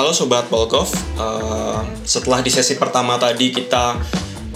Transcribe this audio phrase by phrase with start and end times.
[0.00, 0.88] halo sobat Polgov.
[1.20, 4.00] Uh, setelah di sesi pertama tadi kita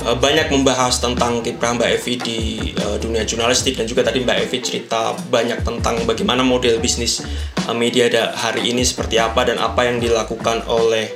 [0.00, 2.38] uh, banyak membahas tentang kiprah Mbak Evi di
[2.80, 7.20] uh, dunia jurnalistik dan juga tadi Mbak Evi cerita banyak tentang bagaimana model bisnis
[7.68, 11.12] uh, media hari ini seperti apa dan apa yang dilakukan oleh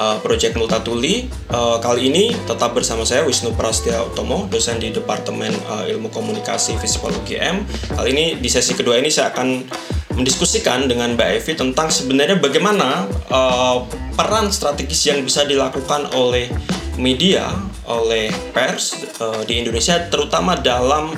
[0.00, 1.28] uh, Project Multatuli.
[1.52, 6.80] Uh, kali ini tetap bersama saya Wisnu Prastya Utomo, dosen di Departemen uh, Ilmu Komunikasi
[6.80, 7.68] Psikologi M.
[7.92, 9.68] Kali ini di sesi kedua ini saya akan
[10.16, 13.84] mendiskusikan dengan Mbak Evi tentang sebenarnya bagaimana uh,
[14.16, 16.48] peran strategis yang bisa dilakukan oleh
[16.96, 17.52] media,
[17.84, 21.12] oleh pers uh, di Indonesia, terutama dalam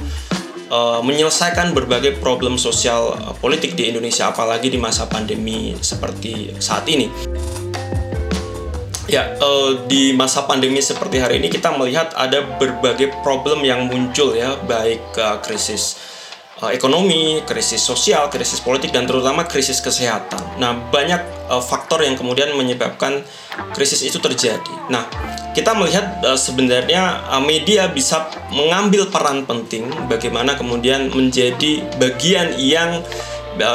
[0.68, 6.82] uh, menyelesaikan berbagai problem sosial uh, politik di Indonesia, apalagi di masa pandemi seperti saat
[6.90, 7.06] ini.
[9.08, 14.34] Ya, uh, di masa pandemi seperti hari ini kita melihat ada berbagai problem yang muncul
[14.34, 16.17] ya, baik uh, krisis
[16.62, 20.58] uh, ekonomi, krisis sosial, krisis politik dan terutama krisis kesehatan.
[20.58, 23.22] Nah, banyak uh, faktor yang kemudian menyebabkan
[23.74, 24.74] krisis itu terjadi.
[24.91, 25.06] Nah,
[25.55, 33.02] kita melihat uh, sebenarnya media bisa mengambil peran penting bagaimana kemudian menjadi bagian yang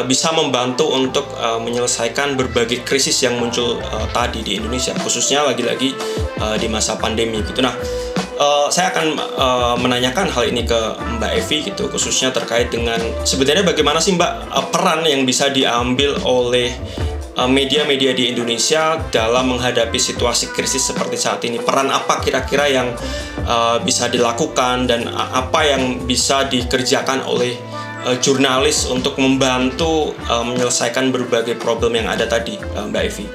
[0.08, 1.28] bisa membantu untuk
[1.60, 3.84] menyelesaikan berbagai krisis yang muncul
[4.16, 5.92] tadi di Indonesia, khususnya lagi-lagi
[6.56, 7.60] di masa pandemi gitu.
[7.60, 7.76] Nah,
[8.38, 10.80] uh, saya akan uh, menanyakan hal ini ke
[11.20, 16.18] Mbak Evi gitu khususnya terkait dengan sebenarnya bagaimana sih Mbak uh, peran yang bisa diambil
[16.24, 16.74] oleh
[17.34, 22.94] media-media di Indonesia dalam menghadapi situasi krisis seperti saat ini peran apa kira-kira yang
[23.50, 27.58] uh, bisa dilakukan dan apa yang bisa dikerjakan oleh
[28.06, 33.26] uh, jurnalis untuk membantu uh, menyelesaikan berbagai problem yang ada tadi uh, Mbak Evi.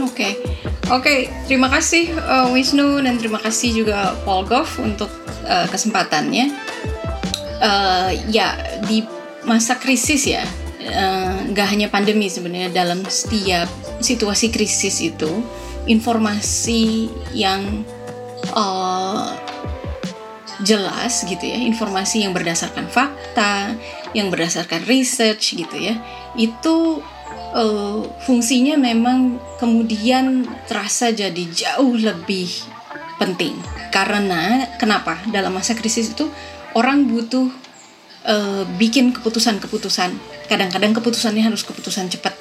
[0.00, 0.08] Oke.
[0.08, 0.32] Okay.
[0.90, 5.06] Oke, okay, terima kasih uh, Wisnu dan terima kasih juga Paul Goff untuk
[5.46, 6.50] uh, kesempatannya.
[7.62, 8.58] Uh, ya
[8.90, 9.06] di
[9.46, 10.42] masa krisis ya,
[11.54, 13.70] nggak uh, hanya pandemi sebenarnya dalam setiap
[14.02, 15.30] situasi krisis itu
[15.86, 17.06] informasi
[17.38, 17.86] yang
[18.50, 19.30] uh,
[20.66, 23.78] jelas gitu ya, informasi yang berdasarkan fakta,
[24.10, 26.02] yang berdasarkan research gitu ya,
[26.34, 26.98] itu
[27.54, 32.48] uh, fungsinya memang kemudian terasa jadi jauh lebih
[33.20, 33.54] penting.
[33.92, 35.20] Karena kenapa?
[35.28, 36.30] Dalam masa krisis itu
[36.72, 37.50] orang butuh
[38.26, 40.10] uh, bikin keputusan-keputusan.
[40.48, 42.34] Kadang-kadang keputusannya harus keputusan cepat.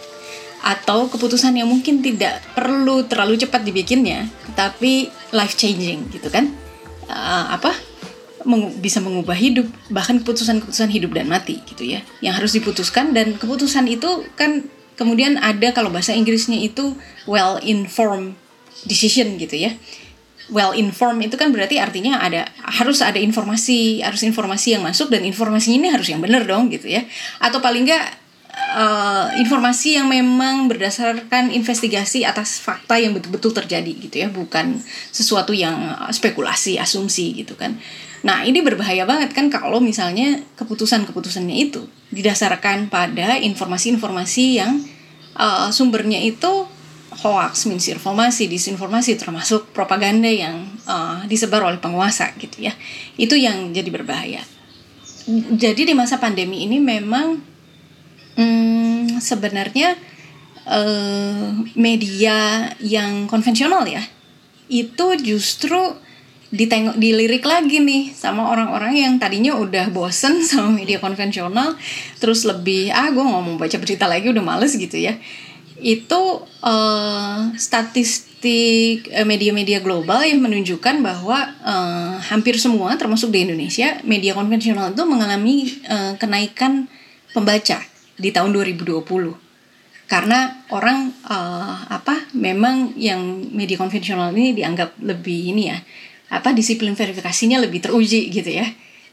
[0.60, 4.28] Atau keputusan yang mungkin tidak perlu terlalu cepat dibikinnya
[4.60, 6.52] tapi life changing gitu kan?
[7.10, 7.74] Uh, apa?
[8.48, 12.00] Meng bisa mengubah hidup bahkan keputusan-keputusan hidup dan mati gitu ya.
[12.24, 14.64] Yang harus diputuskan dan keputusan itu kan
[15.00, 18.36] Kemudian ada kalau bahasa Inggrisnya itu well informed
[18.84, 19.80] decision gitu ya.
[20.52, 25.24] Well informed itu kan berarti artinya ada harus ada informasi, harus informasi yang masuk dan
[25.24, 27.08] informasinya ini harus yang benar dong gitu ya.
[27.40, 28.20] Atau paling enggak
[28.76, 34.84] uh, informasi yang memang berdasarkan investigasi atas fakta yang betul-betul terjadi gitu ya, bukan
[35.16, 37.80] sesuatu yang spekulasi, asumsi gitu kan.
[38.20, 44.84] Nah, ini berbahaya banget kan kalau misalnya keputusan-keputusannya itu didasarkan pada informasi-informasi yang
[45.40, 46.68] uh, sumbernya itu
[47.24, 52.76] hoax, misinformasi, disinformasi termasuk propaganda yang uh, disebar oleh penguasa gitu ya.
[53.16, 54.44] Itu yang jadi berbahaya.
[55.56, 57.38] Jadi di masa pandemi ini memang
[58.36, 59.96] hmm, sebenarnya
[60.66, 64.02] uh, media yang konvensional ya
[64.70, 65.98] itu justru
[66.50, 71.78] ditengok dilirik lagi nih sama orang-orang yang tadinya udah bosen sama media konvensional
[72.18, 75.18] terus lebih ah gue mau baca berita lagi udah males gitu ya.
[75.80, 83.96] Itu uh, statistik uh, media-media global yang menunjukkan bahwa uh, hampir semua termasuk di Indonesia
[84.04, 86.92] media konvensional itu mengalami uh, kenaikan
[87.32, 87.80] pembaca
[88.20, 89.08] di tahun 2020
[90.10, 93.22] karena orang uh, apa memang yang
[93.54, 95.80] media konvensional ini dianggap lebih ini ya
[96.30, 98.66] apa disiplin verifikasinya lebih teruji gitu ya.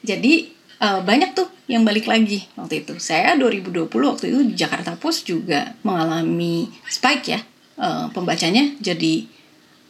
[0.05, 2.97] Jadi uh, banyak tuh yang balik lagi waktu itu.
[3.01, 7.41] Saya 2020 waktu itu di Jakarta Post juga mengalami spike ya.
[7.77, 9.29] Uh, pembacanya jadi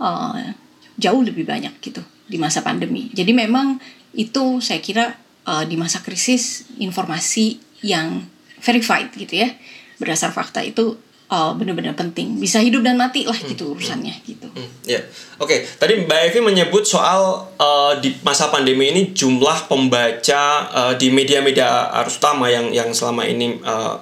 [0.03, 0.51] uh,
[0.99, 3.11] jauh lebih banyak gitu di masa pandemi.
[3.15, 3.79] Jadi memang
[4.17, 5.15] itu saya kira
[5.47, 8.27] uh, di masa krisis informasi yang
[8.59, 9.53] verified gitu ya
[9.97, 10.99] berdasar fakta itu
[11.31, 13.75] uh, benar-benar penting bisa hidup dan mati lah gitu hmm.
[13.79, 14.47] urusannya gitu.
[14.51, 14.69] Hmm.
[14.87, 15.03] Ya,
[15.39, 15.51] oke.
[15.51, 15.59] Okay.
[15.67, 21.91] Tadi Mbak Evi menyebut soal uh, di masa pandemi ini jumlah pembaca uh, di media-media
[22.03, 23.99] arus utama yang yang selama ini uh,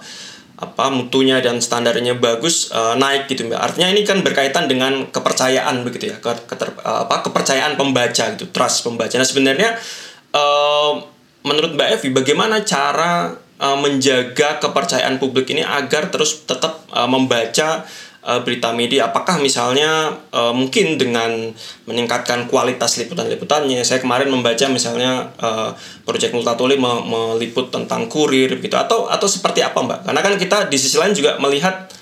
[0.55, 3.59] apa mutunya dan standarnya bagus uh, naik gitu mbak.
[3.59, 8.47] Artinya ini kan berkaitan dengan kepercayaan begitu ya, ke, keter, uh, apa kepercayaan pembaca gitu,
[8.55, 9.13] trust pembaca.
[9.19, 9.75] Nah sebenarnya
[10.31, 11.03] uh,
[11.45, 17.87] menurut Mbak Evi bagaimana cara uh, menjaga kepercayaan publik ini agar terus tetap uh, membaca
[18.27, 19.13] uh, berita media.
[19.13, 21.31] Apakah misalnya mungkin dengan
[21.87, 25.71] meningkatkan kualitas liputan-liputannya saya kemarin membaca misalnya uh,
[26.03, 30.01] Project Multatuli me meliput tentang kurir gitu atau atau seperti apa Mbak?
[30.11, 31.94] Karena kan kita di sisi lain juga melihat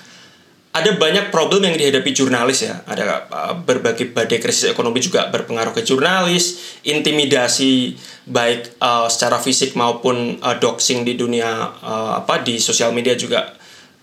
[0.73, 2.81] ada banyak problem yang dihadapi jurnalis ya.
[2.89, 7.93] Ada uh, berbagai badai krisis ekonomi juga berpengaruh ke jurnalis, intimidasi
[8.25, 13.53] baik uh, secara fisik maupun uh, doxing di dunia uh, apa di sosial media juga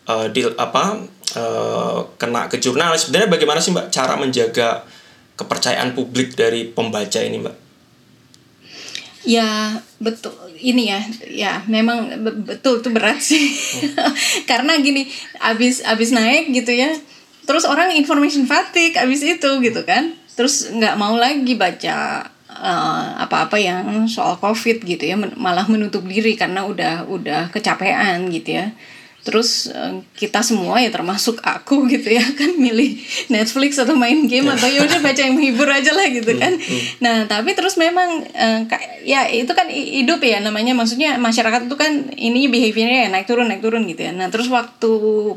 [0.06, 1.02] uh, di apa
[1.34, 3.11] uh, kena ke jurnalis.
[3.11, 4.87] Sebenarnya bagaimana sih Mbak cara menjaga
[5.34, 7.69] kepercayaan publik dari pembaca ini, Mbak?
[9.25, 10.32] Ya betul.
[10.56, 12.08] Ini ya ya memang
[12.44, 13.52] betul itu berat sih.
[13.52, 14.12] Hmm.
[14.50, 15.08] karena gini
[15.40, 16.93] abis abis naik gitu ya
[17.49, 20.17] terus orang information fatigue abis itu gitu kan.
[20.37, 26.34] Terus nggak mau lagi baca uh, apa-apa yang soal covid gitu ya malah menutup diri
[26.34, 28.75] karena udah udah kecapean gitu ya
[29.20, 32.96] terus uh, kita semua ya termasuk aku gitu ya kan milih
[33.28, 36.56] Netflix atau main game atau ya udah baca yang menghibur aja lah gitu kan.
[36.56, 36.84] hmm, hmm.
[37.05, 38.61] nah tapi terus memang uh,
[39.05, 40.72] ya itu kan hidup ya namanya.
[40.72, 44.12] Maksudnya masyarakat itu kan ini behaviornya ya naik turun naik turun gitu ya.
[44.17, 44.93] Nah terus waktu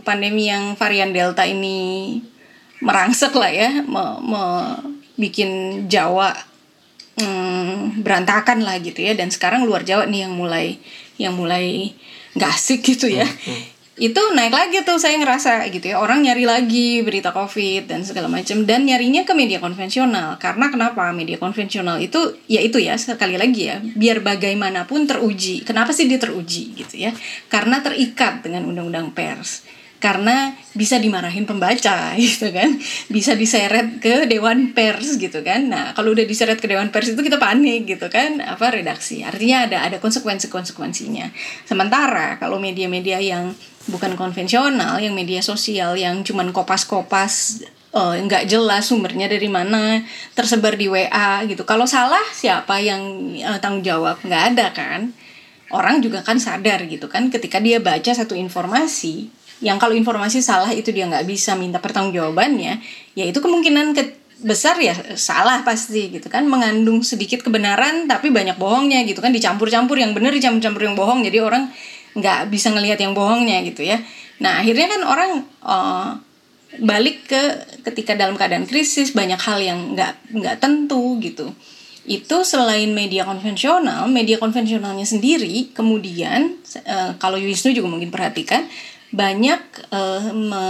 [0.07, 2.19] pandemi yang varian delta ini
[2.83, 4.43] merangsek lah ya me, me
[5.15, 6.35] bikin Jawa
[7.19, 9.11] hmm, berantakan lah gitu ya.
[9.11, 10.79] Dan sekarang luar Jawa nih yang mulai
[11.19, 11.91] yang mulai
[12.33, 13.27] nggak asik gitu ya.
[13.27, 16.01] Hmm, hmm itu naik lagi tuh saya ngerasa gitu ya.
[16.01, 20.41] Orang nyari lagi berita covid dan segala macam dan nyarinya ke media konvensional.
[20.41, 21.13] Karena kenapa?
[21.13, 25.61] Media konvensional itu ya itu ya sekali lagi ya biar bagaimanapun teruji.
[25.61, 27.13] Kenapa sih dia teruji gitu ya?
[27.53, 29.61] Karena terikat dengan undang-undang pers
[30.03, 32.75] karena bisa dimarahin pembaca gitu kan.
[33.07, 35.71] Bisa diseret ke dewan pers gitu kan.
[35.71, 38.43] Nah kalau udah diseret ke dewan pers itu kita panik gitu kan.
[38.43, 39.23] Apa redaksi.
[39.23, 41.31] Artinya ada ada konsekuensi konsekuensinya
[41.63, 43.55] sementara kalau media-media yang
[43.87, 47.63] bukan konvensional yang media sosial yang cuman kopas-kopas
[47.95, 50.03] uh, nggak jelas sumbernya dari mana
[50.35, 51.63] tersebar di WA gitu.
[51.63, 54.19] Kalau salah siapa yang uh, tanggung jawab?
[54.25, 55.01] Nggak ada kan.
[55.73, 57.33] Orang juga kan sadar gitu kan.
[57.33, 62.83] Ketika dia baca satu informasi yang kalau informasi salah itu dia nggak bisa minta pertanggungjawabannya
[63.15, 64.03] ya itu kemungkinan ke
[64.43, 66.45] besar ya salah pasti gitu kan.
[66.45, 69.31] Mengandung sedikit kebenaran tapi banyak bohongnya gitu kan.
[69.31, 71.71] Dicampur-campur yang benar dicampur-campur yang bohong jadi orang
[72.13, 73.97] nggak bisa ngelihat yang bohongnya gitu ya.
[74.43, 75.31] Nah akhirnya kan orang
[75.63, 76.09] uh,
[76.83, 77.41] balik ke
[77.87, 81.49] ketika dalam keadaan krisis banyak hal yang nggak nggak tentu gitu.
[82.03, 88.67] Itu selain media konvensional media konvensionalnya sendiri kemudian uh, kalau Wisnu juga mungkin perhatikan
[89.13, 89.61] banyak
[89.93, 90.65] uh, me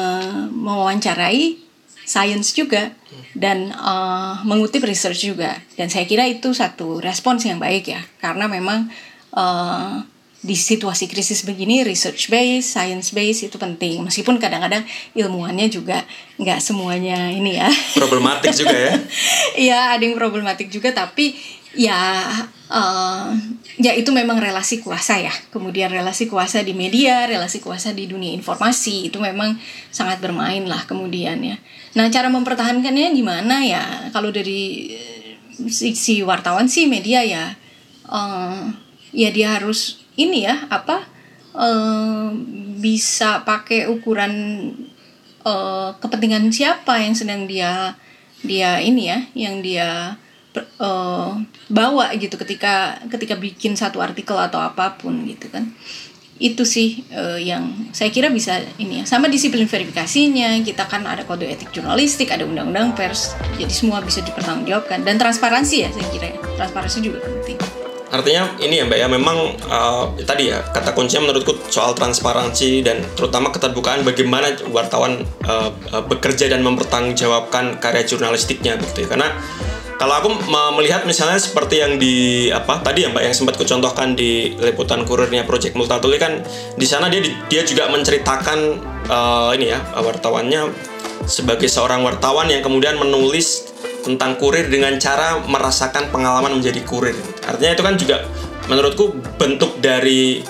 [0.52, 1.64] mewawancarai
[2.04, 2.92] sains juga
[3.32, 5.56] dan uh, mengutip research juga.
[5.80, 8.92] Dan saya kira itu satu respons yang baik ya karena memang
[9.34, 10.04] uh,
[10.44, 14.04] di situasi krisis begini research base, science base itu penting.
[14.04, 14.84] Meskipun kadang-kadang
[15.16, 16.04] ilmuannya juga
[16.36, 17.72] nggak semuanya ini ya.
[17.96, 18.94] Problematik juga ya.
[19.64, 21.40] Iya ada yang problematik juga tapi
[21.74, 22.30] ya
[22.70, 23.34] uh,
[23.82, 25.34] ya itu memang relasi kuasa ya.
[25.50, 29.58] Kemudian relasi kuasa di media relasi kuasa di dunia informasi itu memang
[29.90, 31.58] sangat bermain lah kemudian ya.
[31.98, 34.10] Nah cara mempertahankannya gimana ya?
[34.14, 34.94] Kalau dari
[35.70, 37.54] sisi wartawan sih media ya
[38.10, 38.74] uh,
[39.14, 41.06] ya dia harus ini ya apa
[41.54, 42.34] uh,
[42.82, 44.34] bisa pakai ukuran
[45.46, 47.96] uh, kepentingan siapa yang sedang dia
[48.44, 50.18] dia ini ya yang dia
[50.80, 51.34] uh,
[51.70, 55.74] bawa gitu ketika ketika bikin satu artikel atau apa pun gitu kan.
[56.42, 59.04] Itu sih uh, yang saya kira bisa ini ya.
[59.06, 64.20] Sama disiplin verifikasinya kita kan ada kode etik jurnalistik ada undang-undang pers jadi semua bisa
[64.26, 65.06] dipertanggungjawabkan.
[65.06, 66.40] Dan transparansi ya saya kira ya.
[66.58, 67.58] transparansi juga penting.
[68.14, 73.02] Artinya ini ya mbak ya memang uh, tadi ya kata kuncinya menurutku soal transparansi dan
[73.18, 75.74] terutama keterbukaan bagaimana wartawan uh,
[76.06, 79.18] bekerja dan mempertanggungjawabkan karya jurnalistiknya gitu ya.
[79.18, 79.34] Karena
[80.04, 80.30] kalau aku
[80.76, 85.48] melihat misalnya seperti yang di apa tadi ya Mbak yang sempat kucontohkan di liputan kurirnya
[85.48, 86.44] Project Multatuli kan
[86.76, 90.76] di sana dia dia juga menceritakan uh, ini ya wartawannya
[91.24, 93.72] sebagai seorang wartawan yang kemudian menulis
[94.04, 97.16] tentang kurir dengan cara merasakan pengalaman menjadi kurir.
[97.48, 98.28] Artinya itu kan juga
[98.68, 100.44] menurutku bentuk dari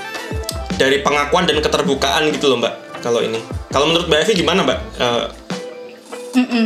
[0.81, 3.05] dari pengakuan dan keterbukaan gitu loh Mbak.
[3.05, 3.37] Kalau ini.
[3.69, 4.79] Kalau menurut Mbak Evi gimana Mbak?
[4.97, 5.25] Uh,
[6.33, 6.65] Mm -mm.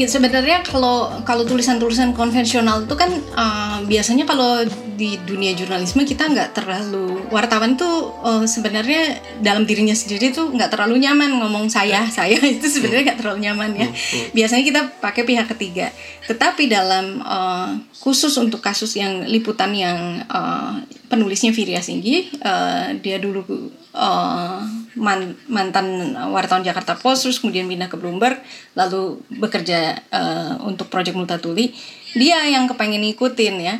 [0.00, 4.64] Ya sebenarnya kalau kalau tulisan-tulisan konvensional itu kan uh, biasanya kalau
[4.96, 10.72] di dunia jurnalisme kita nggak terlalu wartawan tuh uh, sebenarnya dalam dirinya sendiri tuh nggak
[10.72, 13.88] terlalu nyaman ngomong saya saya itu sebenarnya nggak terlalu nyaman ya.
[14.32, 15.92] Biasanya kita pakai pihak ketiga.
[16.24, 20.80] Tetapi dalam uh, khusus untuk kasus yang liputan yang uh,
[21.12, 23.44] penulisnya Virya Singgi uh, dia dulu
[23.94, 24.60] uh,
[24.96, 28.38] man, mantan wartawan Jakarta Post terus kemudian pindah ke Bloomberg
[28.74, 31.74] lalu bekerja uh, untuk proyek Multatuli.
[32.14, 33.76] Dia yang kepengen ngikutin ya.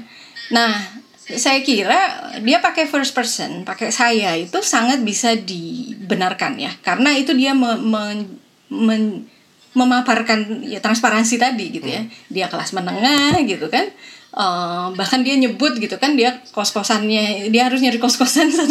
[0.54, 0.72] Nah
[1.30, 6.72] saya kira dia pakai first person pakai saya itu sangat bisa dibenarkan ya.
[6.82, 8.02] Karena itu dia me, me,
[8.70, 8.96] me,
[9.74, 13.86] memaparkan ya transparansi tadi gitu ya dia kelas menengah gitu kan
[14.34, 18.66] uh, bahkan dia nyebut gitu kan dia kos kosannya dia harus nyari kos kosan 1,8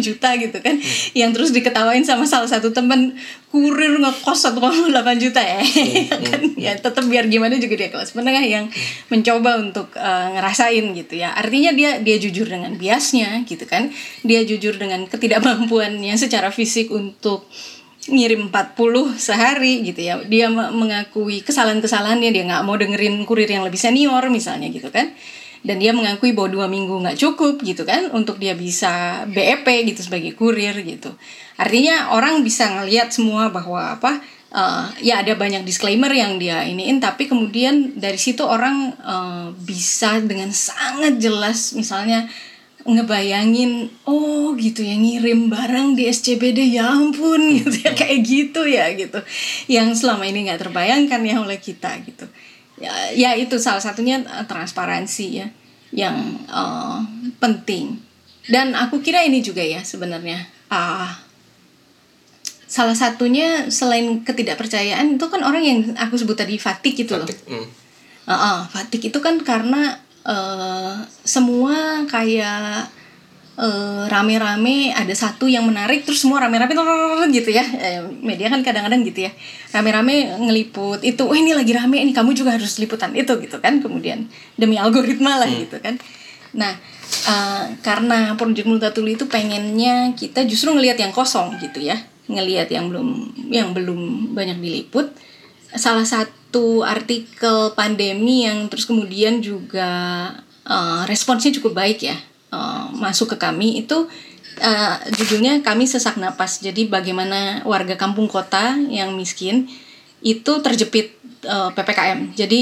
[0.00, 1.16] juta gitu kan hmm.
[1.16, 3.16] yang terus diketawain sama salah satu temen
[3.52, 6.24] kurir ngekos 1,8 juta ya hmm.
[6.28, 6.56] kan hmm.
[6.60, 9.12] ya tetap biar gimana juga dia kelas menengah yang hmm.
[9.12, 13.92] mencoba untuk uh, ngerasain gitu ya artinya dia dia jujur dengan biasnya gitu kan
[14.24, 17.48] dia jujur dengan ketidakmampuannya secara fisik untuk
[18.10, 20.18] ngirim 40 sehari gitu ya.
[20.26, 25.14] Dia mengakui kesalahan-kesalahannya dia nggak mau dengerin kurir yang lebih senior misalnya gitu kan.
[25.62, 30.02] Dan dia mengakui bahwa dua minggu nggak cukup gitu kan untuk dia bisa BEP gitu
[30.02, 31.14] sebagai kurir gitu.
[31.54, 34.18] Artinya orang bisa ngelihat semua bahwa apa
[34.52, 40.20] uh, ya ada banyak disclaimer yang dia iniin tapi kemudian dari situ orang uh, bisa
[40.22, 42.28] dengan sangat jelas misalnya
[42.82, 48.90] ngebayangin oh gitu ya ngirim barang di SCBD ya ampun gitu ya kayak gitu ya
[48.94, 49.18] gitu.
[49.70, 52.26] Yang selama ini nggak terbayangkan ya oleh kita gitu.
[52.82, 55.46] Ya, ya itu salah satunya uh, transparansi ya
[55.94, 56.98] yang uh,
[57.38, 58.00] penting.
[58.50, 61.10] Dan aku kira ini juga ya sebenarnya uh,
[62.66, 67.28] salah satunya selain ketidakpercayaan itu kan orang yang aku sebut tadi fatik gitu loh.
[67.46, 67.68] Mm.
[68.26, 72.88] uh, uh, fatik itu kan karena uh, semua kayak
[73.58, 76.72] uh, rame-rame ada satu yang menarik terus semua rame-rame
[77.34, 77.64] gitu ya.
[77.64, 79.32] Eh, media kan kadang-kadang gitu ya.
[79.74, 83.82] Rame-rame ngeliput itu oh ini lagi rame ini kamu juga harus liputan itu gitu kan.
[83.82, 85.60] Kemudian demi algoritma lah hmm.
[85.68, 85.94] gitu kan.
[86.56, 86.72] Nah
[87.28, 91.98] uh, karena Project Multatuli itu pengennya kita justru ngelihat yang kosong gitu ya.
[92.30, 93.08] Ngelihat yang belum
[93.52, 95.12] yang belum banyak diliput.
[95.72, 96.41] Salah satu
[96.84, 99.88] artikel pandemi yang terus kemudian juga
[100.68, 102.16] uh, responsnya cukup baik ya
[102.52, 103.80] uh, masuk ke kami.
[103.80, 104.10] Itu
[104.60, 106.60] uh, judulnya kami sesak napas.
[106.60, 109.70] Jadi bagaimana warga kampung kota yang miskin
[110.22, 111.18] itu terjepit
[111.50, 112.60] uh, ppkm jadi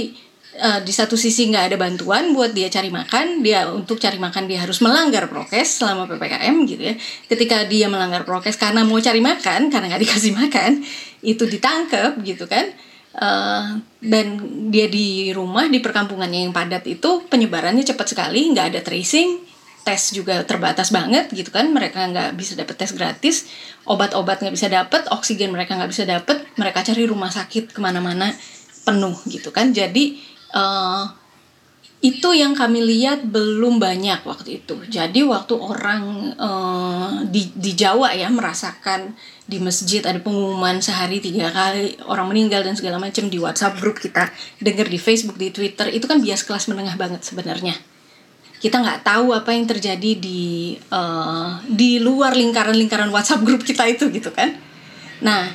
[0.60, 4.48] uh, di satu sisi nggak ada bantuan buat dia cari makan dia untuk cari makan
[4.48, 6.94] dia harus melanggar prokes selama ppkm gitu ya.
[7.28, 10.80] Ketika dia melanggar prokes karena mau cari makan karena nggak dikasih makan
[11.20, 12.72] itu ditangkap gitu kan
[13.10, 14.38] Uh, dan
[14.70, 19.42] dia di rumah di perkampungannya yang padat itu penyebarannya cepat sekali nggak ada tracing
[19.82, 21.66] tes juga terbatas banget gitu kan.
[21.74, 23.50] Mereka nggak bisa dapat tes gratis
[23.82, 28.30] obat-obat nggak bisa dapat oksigen mereka nggak bisa dapat mereka cari rumah sakit ke mana-mana
[28.86, 29.74] penuh gitu kan.
[29.74, 30.22] Jadi
[30.54, 31.10] uh,
[32.00, 34.72] itu yang kami lihat belum banyak waktu itu.
[34.88, 39.12] Jadi waktu orang uh, di di Jawa ya merasakan
[39.44, 44.00] di masjid ada pengumuman sehari tiga kali orang meninggal dan segala macam di WhatsApp grup
[44.00, 44.32] kita
[44.64, 47.76] dengar di Facebook di Twitter itu kan bias kelas menengah banget sebenarnya.
[48.64, 54.08] Kita nggak tahu apa yang terjadi di uh, di luar lingkaran-lingkaran WhatsApp grup kita itu
[54.08, 54.56] gitu kan.
[55.20, 55.52] Nah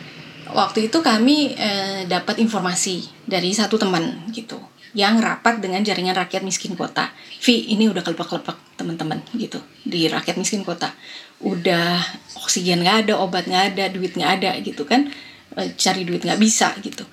[0.53, 4.61] waktu itu kami uh, dapat informasi dari satu teman gitu
[4.95, 7.11] yang rapat dengan jaringan rakyat miskin kota.
[7.43, 10.95] Vi, ini udah kelepak-kelepak teman-teman gitu di rakyat miskin kota.
[11.43, 11.99] Udah
[12.39, 15.11] oksigen nggak ada, obat nggak ada, duit nggak ada gitu kan.
[15.51, 17.03] E, cari duit nggak bisa gitu.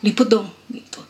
[0.00, 1.04] Liput dong gitu.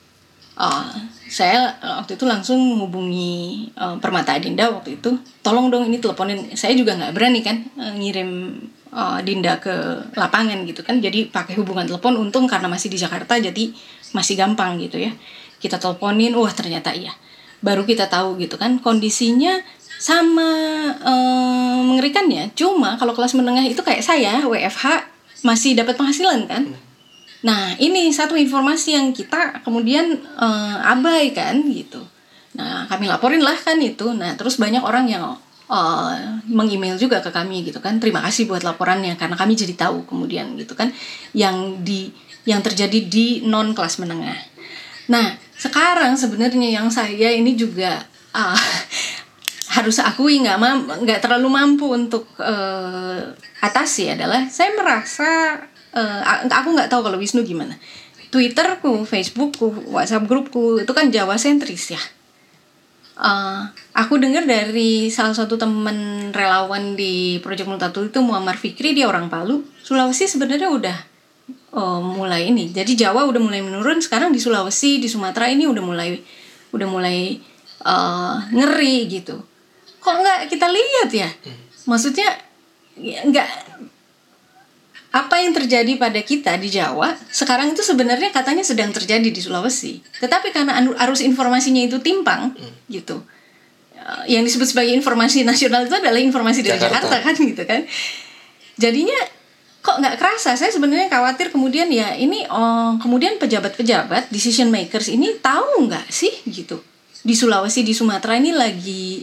[0.57, 0.89] Uh,
[1.29, 5.15] saya waktu itu langsung menghubungi uh, Permata Adinda waktu itu.
[5.45, 6.51] Tolong dong ini teleponin.
[6.59, 8.59] Saya juga nggak berani kan ngirim
[8.91, 10.99] uh, Dinda ke lapangan gitu kan.
[10.99, 12.17] Jadi pakai hubungan telepon.
[12.19, 13.69] Untung karena masih di Jakarta jadi
[14.17, 15.13] masih gampang gitu ya
[15.63, 17.15] kita teleponin wah ternyata iya.
[17.65, 19.61] Baru kita tahu gitu kan kondisinya
[19.97, 20.51] sama
[20.93, 25.09] eh, mengerikan ya cuma kalau kelas menengah itu kayak saya WFH
[25.45, 26.69] masih dapat penghasilan kan.
[27.45, 32.05] Nah ini satu informasi yang kita kemudian eh, abaikan gitu.
[32.57, 34.13] Nah kami laporin lah kan itu.
[34.13, 35.37] Nah terus banyak orang yang
[35.71, 36.15] uh,
[36.47, 37.99] mengemail juga ke kami gitu kan.
[37.99, 40.91] Terima kasih buat laporannya karena kami jadi tahu kemudian gitu kan.
[41.37, 42.01] Yang di
[42.47, 44.39] yang terjadi di non kelas menengah.
[45.11, 48.05] Nah sekarang sebenarnya yang saya ini juga
[48.37, 48.61] uh,
[49.77, 50.57] harus akui nggak
[51.05, 53.21] nggak terlalu mampu untuk uh,
[53.61, 55.61] atasi adalah saya merasa
[55.97, 57.77] uh, aku nggak tahu kalau Wisnu gimana.
[58.27, 62.03] Twitterku, Facebookku, WhatsApp grupku itu kan Jawa sentris ya.
[63.17, 63.65] Uh,
[63.97, 69.33] aku dengar dari salah satu teman relawan di Project Multatul itu Muammar Fikri dia orang
[69.33, 69.65] Palu.
[69.81, 71.16] Sulawesi sebenarnya udah
[71.77, 75.85] uh, mulai ini jadi Jawa udah mulai menurun sekarang di Sulawesi di Sumatera ini udah
[75.85, 76.17] mulai
[76.73, 77.37] udah mulai
[77.85, 79.37] uh, ngeri gitu
[80.01, 81.29] kok nggak kita lihat ya
[81.85, 82.29] maksudnya
[82.97, 83.49] ya, nggak
[85.17, 90.05] apa yang terjadi pada kita di Jawa sekarang itu sebenarnya katanya sedang terjadi di Sulawesi.
[90.21, 92.93] Tetapi karena arus informasinya itu timpang hmm.
[92.93, 93.25] gitu.
[93.97, 97.81] Eh, yang disebut sebagai informasi nasional itu adalah informasi dari Jakarta, Jakarta kan gitu kan.
[98.77, 99.17] Jadinya
[99.87, 100.59] kok nggak kerasa?
[100.59, 106.35] Saya sebenarnya khawatir kemudian ya ini oh, kemudian pejabat-pejabat decision makers ini tahu nggak sih
[106.51, 106.83] gitu?
[107.23, 109.23] Di Sulawesi di Sumatera ini lagi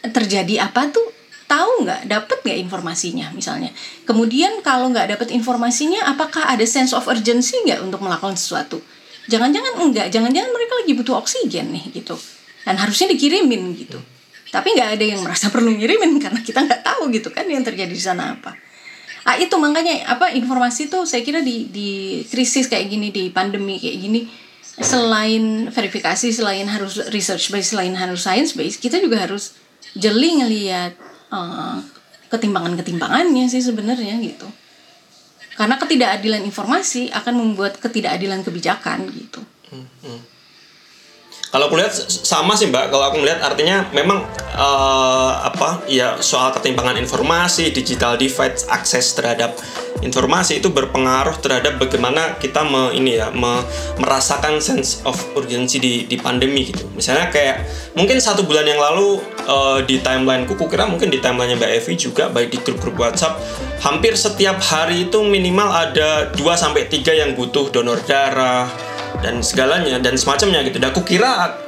[0.00, 1.04] terjadi apa tuh?
[1.44, 2.08] Tahu nggak?
[2.08, 3.68] Dapat nggak informasinya misalnya?
[4.08, 8.80] Kemudian kalau nggak dapat informasinya apakah ada sense of urgency nggak untuk melakukan sesuatu?
[9.28, 10.08] Jangan-jangan enggak.
[10.08, 12.16] Jangan-jangan mereka lagi butuh oksigen nih gitu.
[12.64, 14.00] Dan harusnya dikirimin gitu.
[14.50, 17.92] Tapi nggak ada yang merasa perlu ngirimin karena kita nggak tahu gitu kan yang terjadi
[17.92, 18.69] di sana apa
[19.30, 23.78] ah itu makanya apa informasi tuh saya kira di di krisis kayak gini di pandemi
[23.78, 24.20] kayak gini
[24.80, 29.54] selain verifikasi selain harus research based selain harus science based kita juga harus
[29.94, 30.98] jeli ngelihat
[31.30, 31.78] uh,
[32.30, 34.46] ketimbangan-ketimbangannya sih sebenarnya gitu.
[35.58, 39.42] Karena ketidakadilan informasi akan membuat ketidakadilan kebijakan gitu.
[39.68, 40.20] Hmm, hmm.
[41.50, 42.94] Kalau aku lihat sama sih mbak.
[42.94, 44.22] Kalau aku melihat artinya memang
[44.54, 49.58] uh, apa ya soal ketimpangan informasi, digital divide, akses terhadap
[49.98, 53.66] informasi itu berpengaruh terhadap bagaimana kita me, ini ya me,
[53.98, 56.86] merasakan sense of urgency di, di pandemi gitu.
[56.94, 57.66] Misalnya kayak
[57.98, 59.18] mungkin satu bulan yang lalu
[59.50, 59.98] uh, di
[60.46, 63.42] kuku kira mungkin di timelinenya mbak Evi juga baik di grup-grup WhatsApp
[63.82, 69.98] hampir setiap hari itu minimal ada 2 sampai tiga yang butuh donor darah dan segalanya
[69.98, 70.78] dan semacamnya gitu.
[70.78, 71.58] Dan aku kira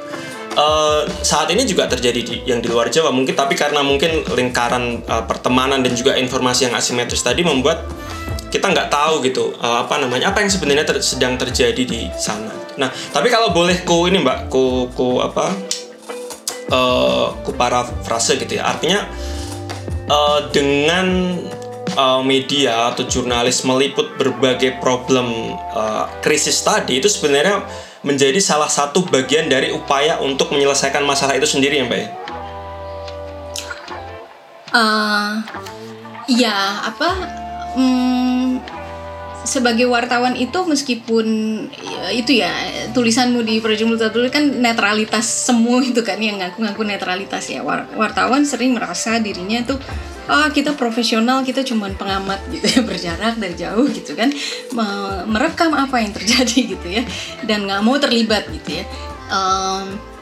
[0.57, 5.03] uh, saat ini juga terjadi di, yang di luar Jawa mungkin tapi karena mungkin lingkaran
[5.05, 7.85] uh, pertemanan dan juga informasi yang asimetris tadi membuat
[8.53, 12.53] kita nggak tahu gitu uh, apa namanya apa yang sebenarnya ter sedang terjadi di sana.
[12.77, 15.49] Nah tapi kalau boleh ku ini mbak ku ku apa
[16.69, 19.09] uh, ku parafrase gitu ya artinya
[20.05, 21.37] uh, dengan
[21.95, 27.63] uh, media atau jurnalis meliput berbagai problem uh, krisis tadi itu sebenarnya
[28.03, 32.09] menjadi salah satu bagian dari upaya untuk menyelesaikan masalah itu sendiri ya mbak ya?
[34.73, 35.31] Uh,
[36.27, 37.09] ya apa?
[37.73, 38.59] Hmm,
[39.43, 41.25] sebagai wartawan itu meskipun
[42.15, 42.51] itu ya
[42.95, 47.59] tulisanmu di Project Multatuli kan netralitas semua itu kan yang ngaku-ngaku netralitas ya
[47.95, 49.79] wartawan sering merasa dirinya tuh
[50.29, 54.29] oh kita profesional kita cuma pengamat gitu ya berjarak dari jauh gitu kan
[55.27, 57.03] merekam apa yang terjadi gitu ya
[57.47, 58.85] dan nggak mau terlibat gitu ya
[59.31, 60.13] um,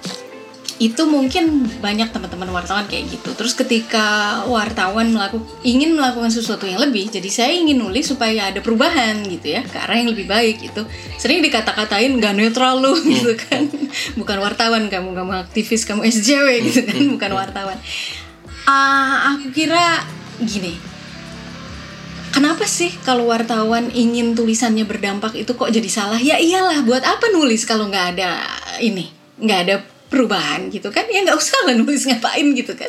[0.81, 3.37] itu mungkin banyak teman-teman wartawan kayak gitu.
[3.37, 8.65] Terus ketika wartawan melakukan ingin melakukan sesuatu yang lebih, jadi saya ingin nulis supaya ada
[8.65, 10.81] perubahan gitu ya, ke arah yang lebih baik itu.
[11.21, 13.05] Sering dikata-katain nggak netral lu hmm.
[13.13, 13.69] gitu kan,
[14.17, 17.13] bukan wartawan kamu, kamu aktivis, kamu SJW gitu kan, hmm.
[17.13, 17.77] bukan wartawan.
[18.69, 20.05] Uh, aku kira
[20.41, 20.77] gini,
[22.31, 26.15] Kenapa sih kalau wartawan ingin tulisannya berdampak itu kok jadi salah?
[26.15, 28.39] Ya iyalah, buat apa nulis kalau nggak ada
[28.79, 29.75] ini, nggak ada
[30.07, 31.11] perubahan gitu kan?
[31.11, 32.87] Ya nggak usah lah nulis ngapain gitu kan?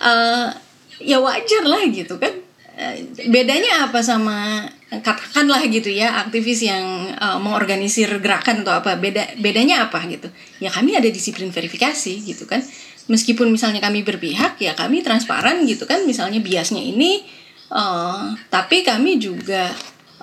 [0.00, 0.48] Uh,
[0.96, 2.32] ya wajar lah gitu kan?
[2.80, 2.96] Uh,
[3.28, 8.96] bedanya apa sama katakanlah gitu ya aktivis yang uh, mengorganisir gerakan atau apa?
[8.96, 10.32] Beda bedanya apa gitu?
[10.56, 12.64] Ya kami ada disiplin verifikasi gitu kan
[13.06, 16.04] meskipun misalnya kami berpihak ya kami transparan gitu kan.
[16.04, 17.24] Misalnya biasnya ini
[17.72, 19.70] uh, tapi kami juga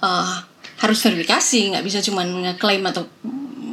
[0.04, 0.36] uh,
[0.84, 1.74] harus verifikasi.
[1.74, 3.08] Nggak bisa cuma ngeklaim atau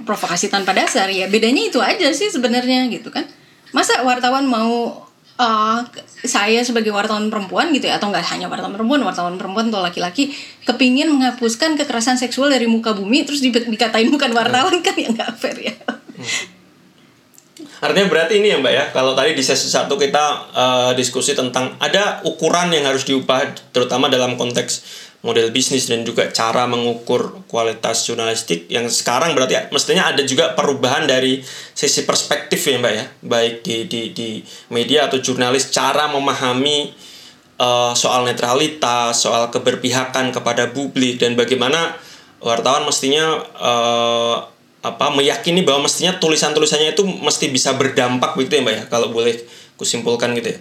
[0.09, 1.11] provokasi tanpa dasar.
[1.11, 3.27] Ya bedanya itu aja sih sebenarnya gitu kan.
[3.75, 5.05] Masa wartawan mau
[5.41, 5.79] uh,
[6.23, 7.99] saya sebagai wartawan perempuan gitu ya?
[7.99, 10.31] Atau nggak hanya wartawan perempuan wartawan perempuan atau laki-laki
[10.65, 14.95] kepingin menghapuskan kekerasan seksual dari muka bumi terus di, dikatain bukan wartawan kan?
[14.95, 15.75] Ya nggak fair ya.
[16.15, 16.54] Hmm.
[17.85, 20.25] Artinya berarti ini ya Mbak ya, kalau tadi di sesi satu kita
[20.57, 26.33] uh, diskusi tentang ada ukuran yang harus diubah terutama dalam konteks model bisnis dan juga
[26.33, 31.45] cara mengukur kualitas jurnalistik yang sekarang berarti mestinya ada juga perubahan dari
[31.77, 33.05] sisi perspektif ya mbak ya.
[33.21, 34.29] Baik di di di
[34.73, 36.89] media atau jurnalis cara memahami
[37.61, 41.97] uh, soal netralitas soal keberpihakan kepada publik dan bagaimana
[42.41, 44.54] wartawan mestinya uh,
[44.85, 48.85] apa meyakini bahwa mestinya tulisan-tulisannya itu mesti bisa berdampak begitu ya mbak ya?
[48.93, 49.33] Kalau boleh
[49.81, 50.61] kusimpulkan gitu ya.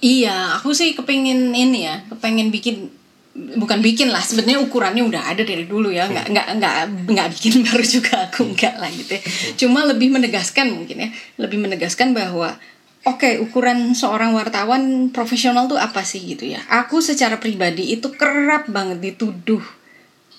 [0.00, 2.88] Iya aku sih kepingin ini ya kepingin bikin
[3.36, 6.08] bukan bikin lah sebenarnya ukurannya udah ada dari dulu ya.
[6.08, 6.74] Nggak nggak nggak
[7.12, 9.22] nggak bikin baru juga aku nggak lah gitu ya.
[9.60, 12.56] cuma lebih menegaskan mungkin ya lebih menegaskan bahwa
[13.04, 16.64] oke okay, ukuran seorang wartawan profesional tuh apa sih gitu ya?
[16.72, 19.60] Aku secara pribadi itu kerap banget dituduh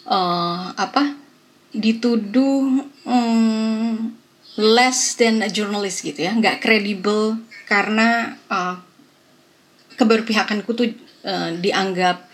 [0.09, 1.26] uh, apa
[1.75, 4.13] dituduh um,
[4.57, 8.79] less than a journalist gitu ya nggak kredibel karena uh,
[9.99, 10.87] keberpihakanku tuh
[11.25, 12.27] uh, dianggap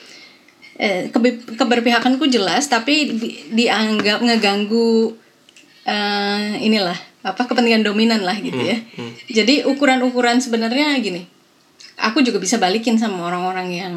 [0.78, 1.10] eh,
[1.58, 5.15] keberpihakanku jelas tapi di, dianggap ngeganggu
[5.88, 8.76] uh, inilah apa kepentingan dominan lah gitu ya.
[8.76, 9.12] Hmm, hmm.
[9.32, 11.24] Jadi ukuran-ukuran sebenarnya gini.
[11.96, 13.96] Aku juga bisa balikin sama orang-orang yang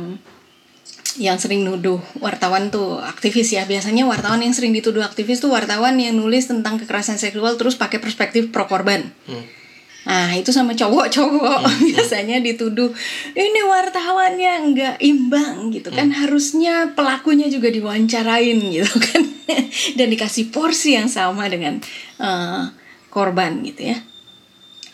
[1.16, 3.64] yang sering nuduh wartawan tuh aktivis ya.
[3.64, 8.00] Biasanya wartawan yang sering dituduh aktivis tuh wartawan yang nulis tentang kekerasan seksual terus pakai
[8.00, 9.12] perspektif pro korban.
[9.28, 9.66] Hmm
[10.06, 11.82] Nah itu sama cowok-cowok hmm.
[11.90, 12.94] biasanya dituduh
[13.34, 16.18] ini wartawannya nggak imbang gitu kan hmm.
[16.22, 19.22] harusnya pelakunya juga diwawancarain gitu kan
[19.98, 21.82] dan dikasih porsi yang sama dengan
[22.22, 22.70] uh,
[23.10, 23.98] korban gitu ya.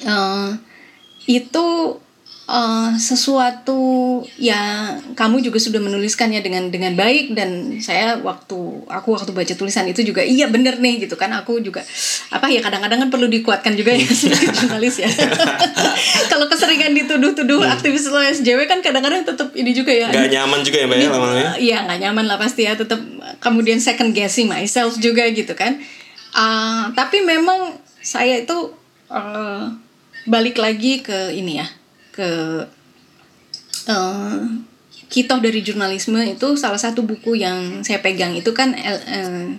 [0.03, 0.57] Uh,
[1.29, 1.67] itu
[2.49, 8.57] uh, sesuatu yang kamu juga sudah menuliskannya dengan dengan baik dan saya waktu
[8.89, 11.31] aku waktu baca tulisan itu juga iya bener nih gitu kan.
[11.43, 11.85] Aku juga
[12.33, 14.07] apa ya kadang-kadang kan perlu dikuatkan juga ya
[14.57, 15.11] jurnalis ya.
[16.33, 17.75] Kalau keseringan dituduh-tuduh hmm.
[17.79, 20.11] aktivis SJW kan kadang-kadang tetap ini juga ya.
[20.11, 22.99] Nggak nyaman juga ya mbak ya lamanya iya nggak nyaman lah pasti ya tetap
[23.39, 25.79] kemudian second guessing myself juga gitu kan.
[26.33, 28.73] Uh, tapi memang saya itu
[29.13, 29.69] uh,
[30.25, 31.69] balik lagi ke ini ya
[32.12, 32.31] ke
[33.88, 34.40] uh,
[35.12, 39.57] kitoh dari jurnalisme itu salah satu buku yang saya pegang itu kan uh,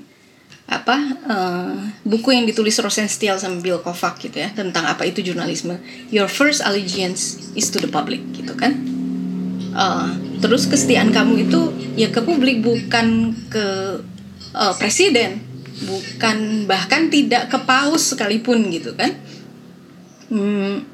[0.65, 5.77] apa uh, buku yang ditulis Rosenstiel sama Bill Kovac gitu ya tentang apa itu jurnalisme.
[6.09, 8.81] Your first allegiance is to the public gitu kan?
[9.73, 11.61] Uh, terus kesetiaan kamu itu
[11.97, 13.65] ya ke publik bukan ke
[14.53, 15.41] uh, presiden
[15.83, 19.13] bukan bahkan tidak ke paus sekalipun gitu kan?
[20.33, 20.87] Hmm,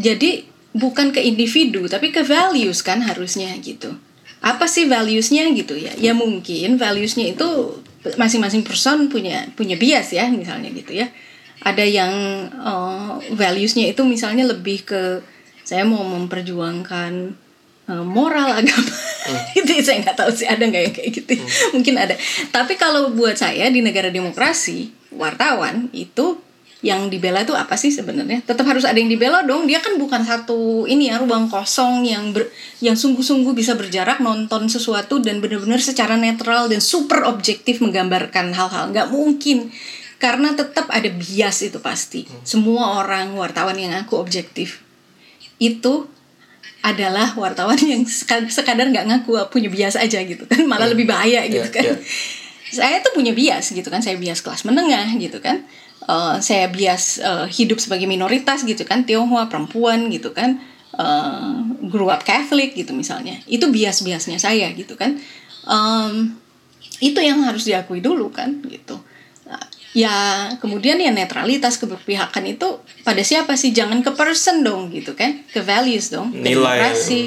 [0.00, 3.94] jadi bukan ke individu tapi ke values kan harusnya gitu.
[4.40, 5.92] Apa sih valuesnya gitu ya?
[6.00, 7.76] Ya mungkin valuesnya itu
[8.16, 11.12] masing-masing person punya punya bias ya misalnya gitu ya.
[11.60, 12.12] Ada yang
[12.56, 15.20] uh, valuesnya itu misalnya lebih ke
[15.60, 17.12] saya mau memperjuangkan
[17.92, 18.96] uh, moral agama.
[19.20, 19.36] Hmm.
[19.52, 21.32] itu saya nggak tahu sih ada nggak ya kayak gitu.
[21.36, 21.50] Hmm.
[21.76, 22.14] mungkin ada.
[22.48, 26.40] Tapi kalau buat saya di negara demokrasi wartawan itu
[26.80, 28.40] yang dibela itu apa sih sebenarnya?
[28.40, 29.68] Tetap harus ada yang dibela dong.
[29.68, 32.48] Dia kan bukan satu ini ya ruang kosong yang ber,
[32.80, 38.88] yang sungguh-sungguh bisa berjarak nonton sesuatu dan benar-benar secara netral dan super objektif menggambarkan hal-hal.
[38.96, 39.68] Nggak mungkin
[40.16, 42.24] karena tetap ada bias itu pasti.
[42.48, 44.80] Semua orang wartawan yang aku objektif
[45.60, 46.08] itu
[46.80, 48.08] adalah wartawan yang
[48.48, 50.96] sekadar nggak ngaku punya bias aja gitu kan malah hmm.
[50.96, 51.84] lebih bahaya gitu yeah, kan.
[51.92, 52.00] Yeah.
[52.72, 54.00] Saya tuh punya bias gitu kan.
[54.00, 55.68] Saya bias kelas menengah gitu kan
[56.10, 60.58] uh, saya bias uh, hidup sebagai minoritas gitu kan Tionghoa perempuan gitu kan
[60.98, 63.38] uh, grew up Catholic gitu misalnya.
[63.46, 65.22] Itu bias-biasnya saya gitu kan.
[65.70, 66.34] Um,
[66.98, 68.98] itu yang harus diakui dulu kan gitu.
[69.90, 73.74] Ya kemudian ya netralitas keberpihakan itu pada siapa sih?
[73.74, 76.30] Jangan ke person dong gitu kan ke values dong.
[76.30, 76.78] Nilai.
[76.78, 77.22] demokrasi.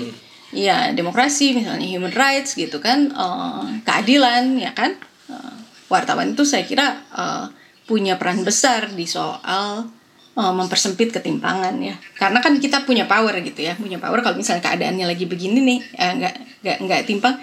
[0.53, 4.95] Ya demokrasi misalnya human rights gitu kan uh, keadilan ya kan.
[5.27, 5.59] Uh,
[5.91, 7.51] wartawan itu saya kira uh,
[7.83, 9.87] punya peran besar di soal
[10.35, 11.95] uh, mempersempit ketimpangan ya.
[12.17, 13.73] Karena kan kita punya power gitu ya.
[13.77, 17.35] Punya power kalau misalnya keadaannya lagi begini nih eh, nggak nggak nggak timpang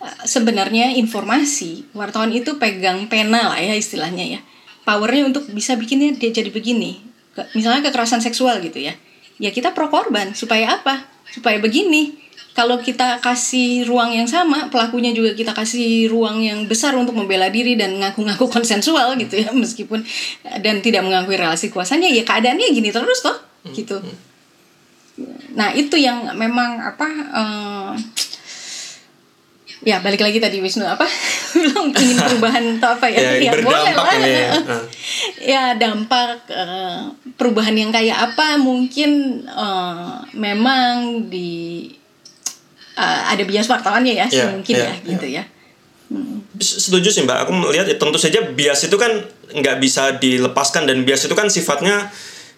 [0.00, 4.40] uh, sebenarnya informasi wartawan itu pegang pena lah ya istilahnya ya.
[4.82, 6.98] Powernya untuk bisa bikinnya dia jadi begini.
[7.54, 8.98] Misalnya kekerasan seksual gitu ya.
[9.38, 12.20] Ya kita pro korban supaya apa supaya begini
[12.52, 17.48] kalau kita kasih ruang yang sama pelakunya juga kita kasih ruang yang besar untuk membela
[17.48, 20.04] diri dan ngaku-ngaku konsensual gitu ya meskipun
[20.60, 23.36] dan tidak mengakui relasi kuasanya ya keadaannya gini terus toh
[23.72, 23.96] gitu.
[25.52, 27.92] Nah itu yang memang apa uh,
[29.82, 30.86] ya balik lagi tadi Wisnu.
[30.86, 31.06] Apa?
[31.58, 33.20] Belum ingin perubahan atau apa ya?
[33.42, 34.14] Ya, ya boleh lah.
[34.18, 34.48] ya,
[35.54, 38.58] ya dampak uh, perubahan yang kayak apa?
[38.58, 41.90] Mungkin uh, memang di
[42.98, 45.10] uh, ada bias wartawannya ya, yeah, mungkin yeah, ya yeah.
[45.14, 45.44] gitu ya.
[46.12, 46.44] Hmm.
[46.60, 51.02] Setuju sih mbak, aku melihat ya tentu saja bias itu kan nggak bisa dilepaskan dan
[51.02, 52.12] bias itu kan sifatnya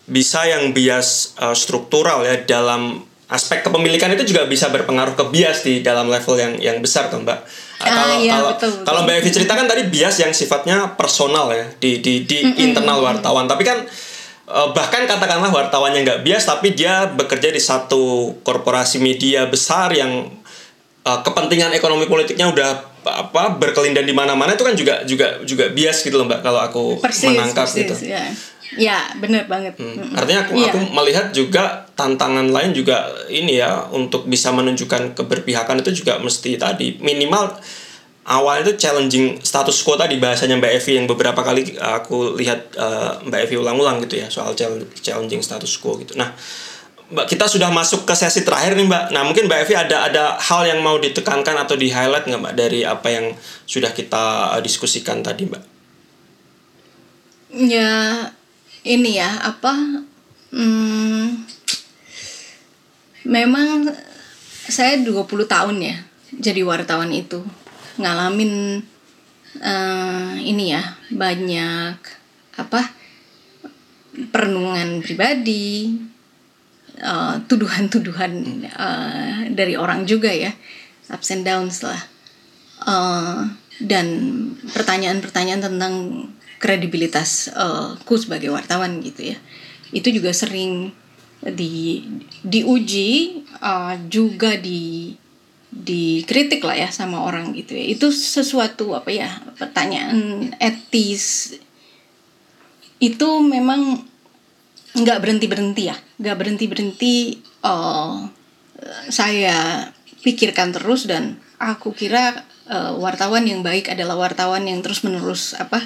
[0.05, 5.67] bisa yang bias uh, struktural ya dalam aspek kepemilikan itu juga bisa berpengaruh ke bias
[5.67, 7.43] di dalam level yang yang besar tuh mbak.
[7.83, 11.67] Ah, kalau iya, kalau betul, kalau mbak Evi ceritakan tadi bias yang sifatnya personal ya
[11.83, 12.65] di di di mm -hmm.
[12.71, 13.83] internal wartawan, tapi kan
[14.47, 19.91] uh, bahkan katakanlah wartawan yang nggak bias tapi dia bekerja di satu korporasi media besar
[19.91, 20.31] yang
[21.03, 26.01] uh, kepentingan ekonomi politiknya udah apa berkelindan di mana-mana itu kan juga juga juga bias
[26.01, 27.95] gitu loh mbak kalau aku persis, menangkap persis, gitu.
[28.09, 28.25] Ya.
[28.75, 29.79] Ya, benar banget.
[29.79, 30.15] Hmm.
[30.15, 30.73] Artinya aku ya.
[30.73, 36.59] aku melihat juga tantangan lain juga ini ya untuk bisa menunjukkan keberpihakan itu juga mesti
[36.59, 37.55] tadi minimal
[38.25, 43.21] awal itu challenging status quo tadi bahasanya Mbak Evi yang beberapa kali aku lihat uh,
[43.29, 44.57] Mbak Evi ulang-ulang gitu ya soal
[45.01, 46.17] challenging status quo gitu.
[46.17, 46.33] Nah,
[47.13, 49.05] Mbak kita sudah masuk ke sesi terakhir nih Mbak.
[49.13, 52.55] Nah mungkin Mbak Evi ada ada hal yang mau ditekankan atau di highlight nggak Mbak
[52.57, 53.27] dari apa yang
[53.69, 55.63] sudah kita diskusikan tadi Mbak?
[57.55, 57.93] Ya
[58.85, 59.73] ini ya apa?
[60.55, 61.43] Hmm,
[63.25, 63.89] memang
[64.69, 65.97] saya 20 tahun ya
[66.31, 67.41] jadi wartawan itu
[67.97, 68.85] ngalamin
[69.61, 71.97] uh, ini ya banyak
[72.55, 72.81] apa
[74.31, 75.99] perenungan pribadi
[76.95, 80.55] eh, tuduhan-tuduhan uh, dari orang juga ya
[81.11, 81.99] ups and downs lah
[82.87, 83.43] uh,
[83.83, 84.07] dan
[84.71, 85.95] pertanyaan-pertanyaan tentang
[86.65, 89.39] kredibilitas uh, sebagai wartawan gitu ya.
[89.93, 90.97] Itu juga sering
[91.45, 92.01] di
[92.41, 95.13] diuji uh, juga di
[95.69, 97.85] dikritik lah ya sama orang gitu ya.
[97.93, 101.53] Itu sesuatu apa ya pertanyaan etis.
[102.97, 104.01] Itu memang
[104.97, 105.97] nggak berhenti berhenti ya.
[106.17, 107.15] Nggak berhenti berhenti
[107.61, 108.25] uh,
[109.13, 109.93] saya
[110.25, 115.85] pikirkan terus dan aku kira uh, wartawan yang baik adalah wartawan yang terus menerus apa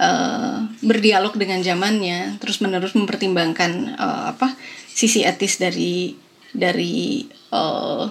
[0.00, 4.56] uh, berdialog dengan zamannya terus menerus mempertimbangkan uh, apa
[4.88, 6.16] sisi etis dari
[6.50, 8.08] dari uh,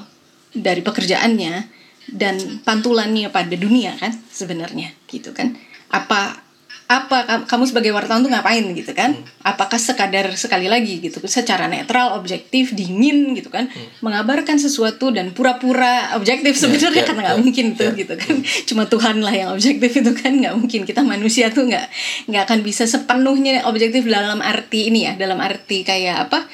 [0.53, 1.53] dari pekerjaannya
[2.09, 5.57] dan pantulannya pada dunia kan sebenarnya gitu kan.
[5.89, 6.48] Apa
[6.89, 8.65] apa kamu sebagai wartawan tuh ngapain?
[8.73, 9.13] gitu kan.
[9.13, 9.45] Hmm.
[9.45, 10.97] apakah sekadar sekali lagi?
[10.97, 11.21] gitu.
[11.21, 13.69] Secara netral objektif dingin gitu kan.
[13.69, 13.87] Hmm.
[14.01, 17.99] mengabarkan sesuatu dan pura-pura objektif ya, sebenarnya yeah, karena nggak yeah, mungkin tuh yeah.
[18.01, 18.35] gitu kan.
[18.65, 20.81] Cuma Tuhan lah yang objektif itu kan nggak mungkin.
[20.89, 21.85] Kita manusia tuh nggak
[22.25, 26.49] nggak akan bisa sepenuhnya objektif dalam arti ini ya dalam arti kayak apa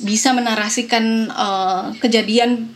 [0.00, 2.72] bisa menarasikan uh, kejadian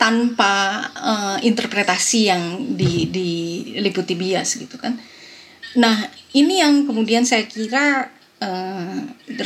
[0.00, 4.98] tanpa uh, interpretasi yang di diliputi bias gitu kan
[5.78, 5.96] Nah,
[6.36, 8.98] ini yang kemudian saya kira uh,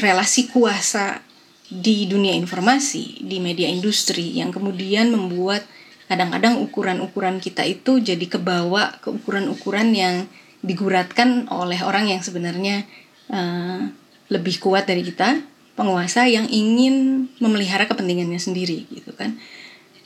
[0.02, 1.22] relasi kuasa
[1.66, 5.66] di dunia informasi, di media industri yang kemudian membuat
[6.06, 10.16] kadang-kadang ukuran-ukuran kita itu jadi kebawa ke ukuran-ukuran yang
[10.62, 12.86] diguratkan oleh orang yang sebenarnya
[13.30, 13.90] uh,
[14.30, 15.42] lebih kuat dari kita,
[15.78, 19.38] penguasa yang ingin memelihara kepentingannya sendiri gitu kan.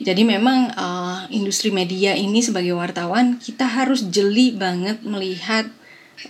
[0.01, 5.69] Jadi memang uh, industri media ini sebagai wartawan kita harus jeli banget melihat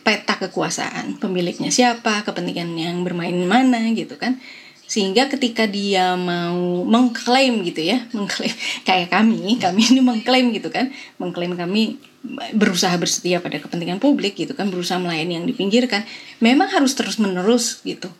[0.00, 4.38] peta kekuasaan pemiliknya siapa kepentingan yang bermain mana gitu kan.
[4.90, 8.50] Sehingga ketika dia mau mengklaim gitu ya mengklaim
[8.88, 10.90] kayak kami kami ini mengklaim gitu kan.
[11.18, 11.98] Mengklaim kami
[12.52, 16.06] berusaha bersetia pada kepentingan publik gitu kan berusaha melayani yang dipinggirkan.
[16.42, 18.10] Memang harus terus menerus gitu.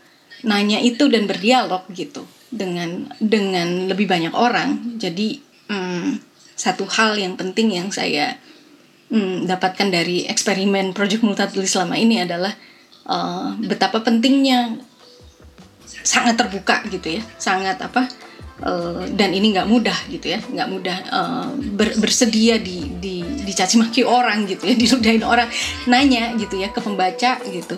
[0.46, 4.98] Nanya itu dan berdialog gitu dengan dengan lebih banyak orang.
[4.98, 6.18] Jadi hmm,
[6.58, 8.36] satu hal yang penting yang saya
[9.10, 12.54] hmm, dapatkan dari eksperimen Project Multatuli selama ini adalah
[13.10, 14.78] uh, betapa pentingnya
[16.06, 18.08] sangat terbuka gitu ya, sangat apa
[18.64, 23.76] uh, dan ini nggak mudah gitu ya, nggak mudah uh, ber, bersedia di, di dicaci
[23.76, 25.48] maki orang gitu ya, diludahin orang,
[25.90, 27.76] nanya gitu ya ke pembaca gitu.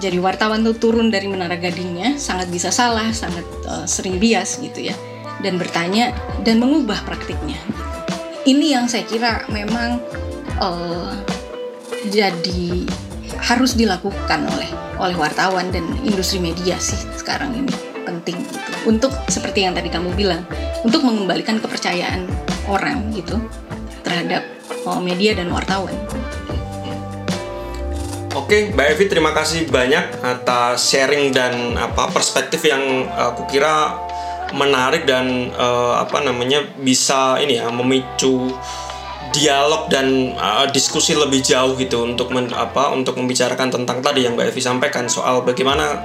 [0.00, 4.88] Jadi wartawan tuh turun dari menara gadingnya, sangat bisa salah, sangat uh, sering bias gitu
[4.88, 4.96] ya,
[5.44, 7.60] dan bertanya dan mengubah praktiknya.
[8.48, 10.00] Ini yang saya kira memang
[10.60, 11.12] uh,
[12.08, 12.86] jadi
[13.40, 14.70] harus dilakukan oleh
[15.00, 17.72] oleh wartawan dan industri media sih sekarang ini
[18.04, 20.44] penting gitu untuk seperti yang tadi kamu bilang
[20.84, 22.28] untuk mengembalikan kepercayaan
[22.68, 23.40] orang gitu
[24.04, 24.44] terhadap
[24.84, 25.94] uh, media dan wartawan.
[28.30, 33.98] Oke, Mbak Evi terima kasih banyak atas sharing dan apa perspektif yang uh, aku kira
[34.54, 38.50] menarik dan uh, apa namanya bisa ini ya memicu
[39.30, 44.34] dialog dan uh, diskusi lebih jauh gitu untuk men, apa untuk membicarakan tentang tadi yang
[44.34, 45.98] Mbak Evi sampaikan soal bagaimana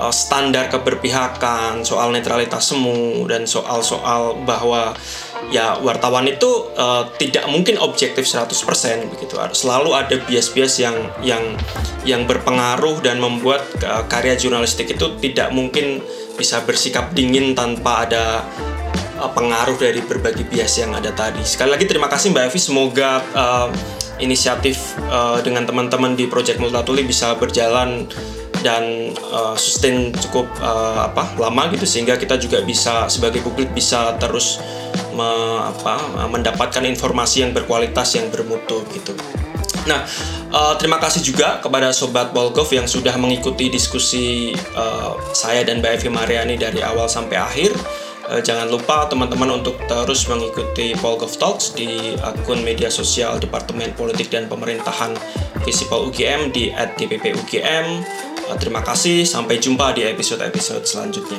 [0.00, 4.92] uh, standar keberpihakan, soal netralitas semu dan soal-soal bahwa
[5.52, 9.36] ya wartawan itu uh, tidak mungkin objektif 100% begitu.
[9.52, 11.44] Selalu ada bias-bias yang yang
[12.04, 16.02] yang berpengaruh dan membuat uh, karya jurnalistik itu tidak mungkin
[16.36, 18.44] bisa bersikap dingin tanpa ada
[19.18, 21.42] uh, pengaruh dari berbagai bias yang ada tadi.
[21.42, 23.68] Sekali lagi terima kasih Mbak Evi, semoga uh,
[24.20, 28.08] inisiatif uh, dengan teman-teman di Project Multatuli bisa berjalan
[28.64, 34.16] dan uh, sustain cukup uh, apa lama gitu sehingga kita juga bisa sebagai publik bisa
[34.16, 34.58] terus
[35.12, 35.28] me,
[35.60, 39.12] apa, mendapatkan informasi yang berkualitas yang bermutu gitu.
[39.86, 40.02] Nah,
[40.50, 46.02] uh, terima kasih juga kepada sobat Bolgov yang sudah mengikuti diskusi uh, saya dan Mbak
[46.02, 47.70] Evi Mariani dari awal sampai akhir.
[48.26, 54.34] Uh, jangan lupa teman-teman untuk terus mengikuti Polgov Talks di akun media sosial Departemen Politik
[54.34, 55.14] dan Pemerintahan
[55.62, 57.86] Visipol UGM di @dppugm.
[58.50, 61.38] Uh, terima kasih, sampai jumpa di episode-episode selanjutnya.